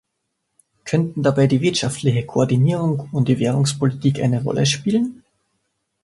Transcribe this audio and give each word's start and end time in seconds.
Könnten 0.83 1.21
dabei 1.21 1.45
die 1.45 1.61
wirtschaftliche 1.61 2.25
Koordinierung 2.25 3.09
und 3.11 3.27
die 3.27 3.37
Währungspolitik 3.37 4.19
eine 4.19 4.41
Rolle 4.41 4.65
spielen? 4.65 5.23